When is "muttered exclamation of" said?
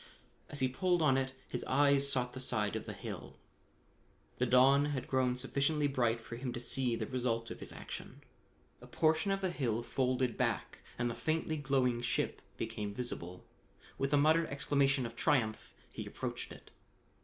14.17-15.15